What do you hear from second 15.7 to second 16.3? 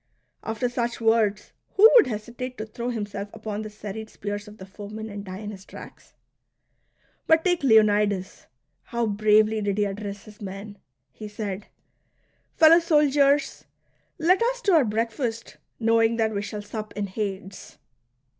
knowing